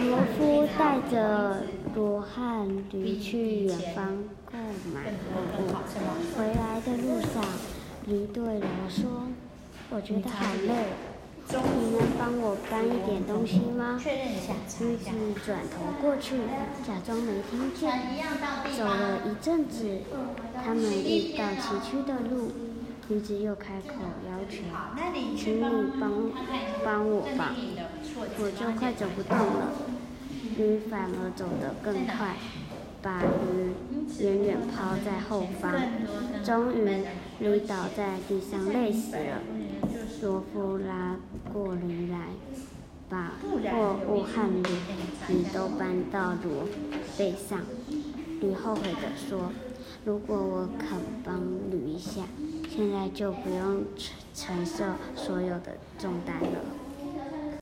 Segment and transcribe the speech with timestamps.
[0.00, 1.62] 罗夫带着
[1.94, 4.58] 罗汉驴去远方购
[4.92, 5.64] 买货物，
[6.36, 7.42] 回来的路上，
[8.06, 9.28] 驴对罗说
[9.88, 10.74] ：“我觉得好累，
[12.86, 15.10] 一点东西吗？”确认一下，驴子
[15.44, 16.36] 转头过去，
[16.86, 17.90] 假装没听见。
[18.76, 20.00] 走了一阵子，
[20.64, 22.52] 他们遇到崎岖的路，
[23.08, 23.94] 女子又开口
[24.26, 24.62] 要求
[25.36, 25.62] ：“请你
[26.00, 26.10] 帮
[26.84, 27.54] 帮我吧，
[28.38, 29.72] 我就快走不动了。”
[30.56, 32.36] 驴反而走得更快，
[33.02, 33.74] 把驴
[34.20, 35.72] 远远抛在后方。
[36.44, 37.04] 终于，
[37.40, 39.42] 驴倒在地上累死了。
[40.22, 41.16] 罗夫拉
[41.52, 42.28] 过驴来，
[43.08, 43.32] 把
[43.70, 44.68] 货物和驴
[45.28, 46.66] 驴都搬到罗
[47.18, 47.60] 背上。
[48.40, 49.52] 驴后悔地说
[50.04, 52.22] ：“如果我肯帮驴一下，
[52.68, 56.58] 现在就不用承承受所有的重担了。”